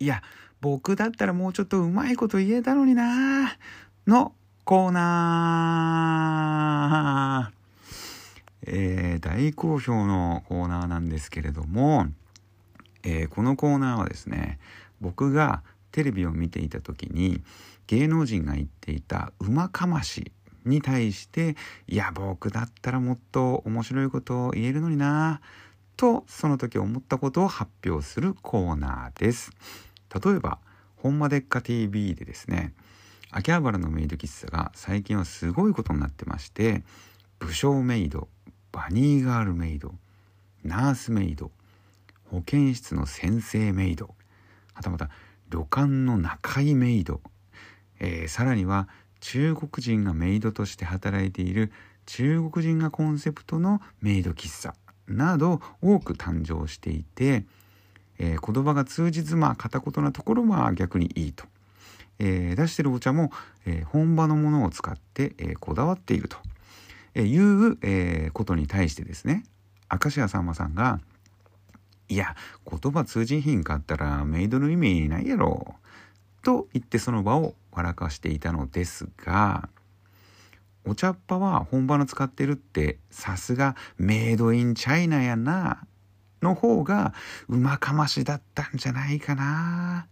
[0.00, 0.22] いや、
[0.62, 3.54] 僕だったらもうちょっとうまいこと言えたのにな
[4.06, 4.32] の
[4.64, 7.60] コーナー。
[8.62, 12.06] えー、大好評のコーナーなんですけれども、
[13.02, 14.58] えー、このコーナーはですね、
[15.02, 17.42] 僕がテレビを見ていた時に
[17.86, 20.32] 芸能人が言っていた「馬かまし」
[20.64, 21.56] に対して
[21.88, 25.40] いや僕だったらもっと面白いことを言えるのにな
[25.96, 29.50] とその時思ったことを発表するコーナーです。
[30.12, 30.58] 例えば
[30.96, 32.74] 「ほんまでっか TV」でですね
[33.30, 36.82] 秋葉原のメイド喫茶が最近はすごいことになってまして
[37.38, 38.28] 武将メイド
[38.72, 39.94] バニーガールメイド
[40.64, 41.50] ナースメイド
[42.30, 44.14] 保健室の先生メイド
[44.74, 45.10] はたまた
[45.48, 47.20] 旅館の中居メイド、
[47.98, 48.88] えー、さらには
[49.20, 51.72] 中国人がメイドとして働いている
[52.06, 54.74] 中国人がコンセプトのメイド喫茶
[55.06, 57.44] など多く誕生していて、
[58.20, 61.44] えー、言葉が通じずまあ片言なところは逆にいいと、
[62.20, 63.32] えー、出してるお茶も、
[63.66, 66.36] えー、本場のものを使って、えこだわっていると、
[67.14, 69.44] えいう、えことに対してですね
[69.90, 71.00] 明石家さんまさんが
[72.10, 72.34] いや、
[72.68, 75.76] 言葉通じひんかったらメイドの意味ないやろ。
[76.42, 79.68] と言ってその場を笑かしていたのですが、
[80.84, 85.86] お茶っ葉は本場の使ってるってさすがメイドインチャイナやな。
[86.42, 87.14] の方が
[87.48, 90.06] うまかましだったんじゃないかな。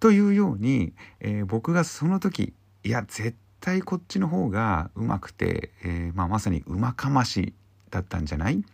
[0.00, 7.54] というように、えー、僕がその時、いや、絶対こっちの方がうまくて、えー、まあ、まさにうまかまし
[7.90, 8.64] だったんじゃない？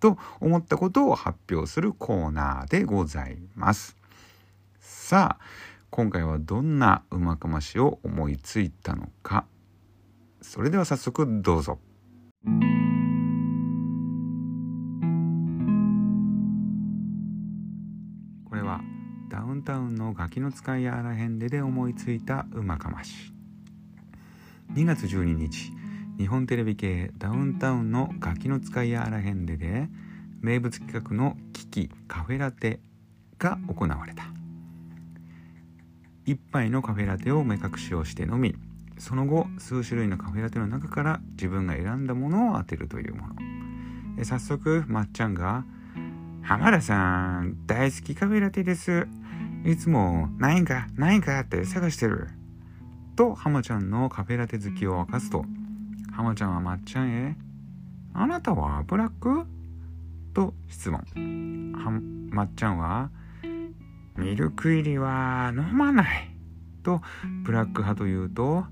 [0.00, 3.96] と思ったことを発表するコーナーでございます。
[4.78, 5.44] さあ、
[5.90, 9.46] 今回はどんなうまかましを思いついたのか。
[10.42, 11.78] それでは早速どうぞ。
[19.48, 23.32] ウンタウンのガキの使いやあらへんでで思いついたうまかまし。
[24.74, 25.72] 2月12日
[26.18, 29.88] 日本テレビ系ダウンタウンのガキの使いやあらへんでで
[30.42, 32.80] 名物企画の「キキカフェラテ」
[33.38, 34.24] が行われた。
[36.26, 38.54] 一杯のカフェラテを目隠しをして飲み
[38.98, 43.34] その後数種類のカフェラテの中から自分が選んだものを当てるというもの。
[44.18, 45.64] え早速まっちゃんが
[46.48, 49.06] 「浜田さん大好きカフェラテです。
[49.64, 52.28] いつもないんかないんかって探してる」
[53.16, 55.44] と浜ちゃんのカフェラテ好きを明かすと
[56.12, 57.36] 「浜ちゃんはまっちゃんへ
[58.14, 59.44] 「あなたはブラック?」
[60.34, 61.00] と質問。
[61.76, 61.90] は
[62.30, 63.10] まっちゃんは
[64.18, 66.34] 「ミルク入りは飲まない」
[66.82, 67.02] と
[67.44, 68.66] ブラック派というと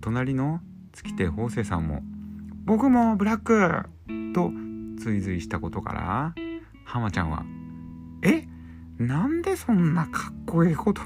[0.00, 0.60] 隣の
[0.92, 2.02] 月手法政さんも
[2.64, 3.88] 「僕もブラック!」
[4.34, 4.52] と
[4.98, 6.34] 追随したことから
[6.84, 7.44] 浜ちゃんは
[8.22, 8.46] 「え？
[8.98, 11.02] なんでそんなかっこいいこと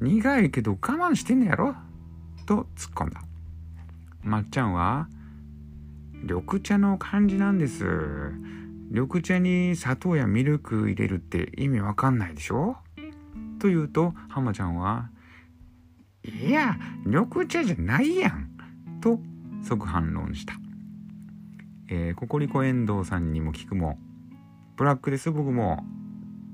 [0.00, 1.74] 苦いけど我慢してんねやろ?」
[2.46, 3.22] と突っ込んだ。
[4.22, 5.08] まっちゃんは
[6.12, 7.84] 緑茶の感じなんです。
[8.90, 12.76] 緑茶に砂糖やミルク入れるって意味わかんないでしょ？
[13.58, 15.10] と言うと浜ちゃんは
[16.22, 18.50] いや緑茶じゃないやん。
[19.00, 19.20] と
[19.62, 20.54] 即反論した、
[21.88, 23.98] えー、ココリコ遠藤さんにも聞くも
[24.76, 25.84] ブラックです僕も。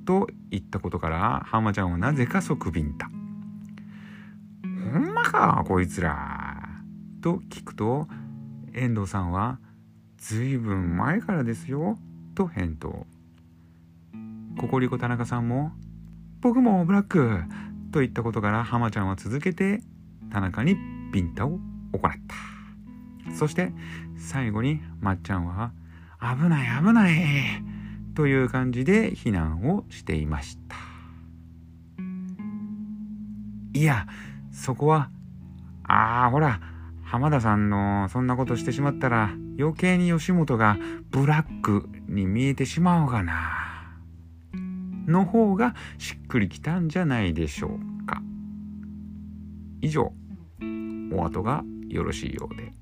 [0.04, 3.10] と言ったことから浜ちゃんはなぜか即ビンタ。
[4.92, 6.68] ほんまかこいつら。
[7.22, 8.08] と聞くと
[8.74, 9.60] 遠藤さんは
[10.18, 11.98] 「随分前からですよ」
[12.34, 13.06] と返答。
[14.58, 15.72] ココリコ田中さんも
[16.42, 17.42] 「僕もブラック」
[17.92, 19.82] と言ったことから浜ちゃんは続けて
[20.30, 20.76] 田中に
[21.12, 21.60] ビンタを
[21.92, 22.12] 行っ
[23.26, 23.32] た。
[23.32, 23.72] そして
[24.16, 25.72] 最後にまっちゃんは
[26.20, 27.12] 「危ない危ない」
[28.14, 30.76] という感じで避難をしていました
[33.74, 34.06] いや
[34.52, 35.10] そこは
[35.84, 36.60] ああほら
[37.02, 40.78] 浜田さんのそんなことしてしまったら余計に吉本が
[41.10, 43.62] ブラックに見えてしまうがな。
[45.06, 48.22] の方がしっくりきたんじゃないでしょうか。
[49.80, 50.12] 以上、
[51.12, 52.72] お後がよろしいようで。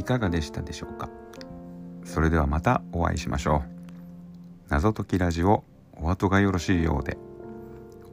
[0.00, 1.10] いかがでしたでしょうか？
[2.04, 3.62] それではまたお会いしましょう。
[4.70, 5.62] 謎解きラジオ
[5.92, 7.18] お後がよろしいようで。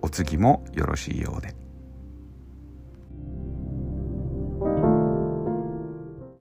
[0.01, 1.55] お次もよろしいようで。